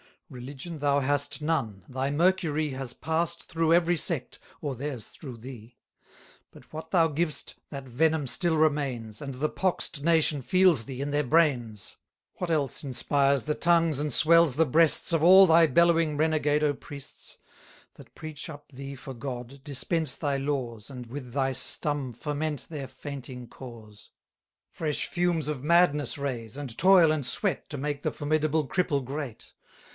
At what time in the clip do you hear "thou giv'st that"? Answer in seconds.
6.89-7.83